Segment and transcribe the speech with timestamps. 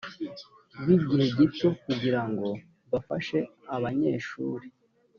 [0.85, 2.47] b igihe gito kugira ngo
[2.91, 3.39] bafashe
[3.75, 4.67] abanyeshuri